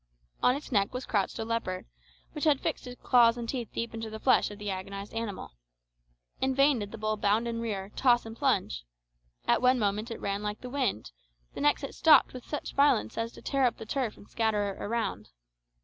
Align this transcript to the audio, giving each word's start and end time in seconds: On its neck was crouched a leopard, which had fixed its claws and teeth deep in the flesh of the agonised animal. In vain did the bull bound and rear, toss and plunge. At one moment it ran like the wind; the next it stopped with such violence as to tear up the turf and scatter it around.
On 0.41 0.55
its 0.55 0.71
neck 0.71 0.95
was 0.95 1.05
crouched 1.05 1.37
a 1.37 1.45
leopard, 1.45 1.85
which 2.31 2.45
had 2.45 2.59
fixed 2.59 2.87
its 2.87 2.99
claws 3.03 3.37
and 3.37 3.47
teeth 3.47 3.69
deep 3.71 3.93
in 3.93 3.99
the 3.99 4.19
flesh 4.19 4.49
of 4.49 4.57
the 4.57 4.71
agonised 4.71 5.13
animal. 5.13 5.51
In 6.39 6.55
vain 6.55 6.79
did 6.79 6.91
the 6.91 6.97
bull 6.97 7.17
bound 7.17 7.47
and 7.47 7.61
rear, 7.61 7.91
toss 7.95 8.25
and 8.25 8.35
plunge. 8.35 8.83
At 9.47 9.61
one 9.61 9.77
moment 9.77 10.09
it 10.09 10.19
ran 10.19 10.41
like 10.41 10.61
the 10.61 10.71
wind; 10.71 11.11
the 11.53 11.61
next 11.61 11.83
it 11.83 11.93
stopped 11.93 12.33
with 12.33 12.47
such 12.47 12.73
violence 12.73 13.15
as 13.15 13.31
to 13.33 13.43
tear 13.43 13.65
up 13.65 13.77
the 13.77 13.85
turf 13.85 14.17
and 14.17 14.27
scatter 14.27 14.73
it 14.73 14.81
around. 14.81 15.29